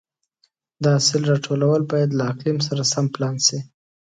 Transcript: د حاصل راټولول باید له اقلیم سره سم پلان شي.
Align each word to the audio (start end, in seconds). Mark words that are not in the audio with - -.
د 0.81 0.83
حاصل 0.95 1.21
راټولول 1.31 1.81
باید 1.91 2.09
له 2.15 2.23
اقلیم 2.31 2.57
سره 2.67 2.81
سم 2.93 3.05
پلان 3.15 3.35
شي. 3.47 3.59